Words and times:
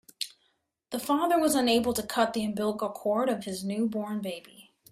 The 0.89 0.97
father 0.97 1.37
was 1.39 1.53
unable 1.53 1.93
to 1.93 2.01
cut 2.01 2.33
the 2.33 2.43
umbilical 2.43 2.89
cord 2.89 3.29
of 3.29 3.43
his 3.43 3.63
newborn 3.63 4.19
baby. 4.19 4.73